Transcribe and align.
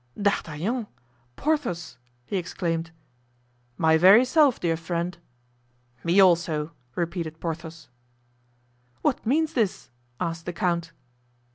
"D'Artagnan! 0.19 0.87
Porthos!" 1.35 1.99
he 2.25 2.35
exclaimed. 2.37 2.89
"My 3.77 3.97
very 3.99 4.25
self, 4.25 4.59
dear 4.59 4.75
friend." 4.75 5.15
"Me, 6.03 6.19
also!" 6.19 6.71
repeated 6.95 7.39
Porthos. 7.39 7.87
"What 9.03 9.23
means 9.27 9.53
this?" 9.53 9.91
asked 10.19 10.47
the 10.47 10.53
count. 10.53 10.91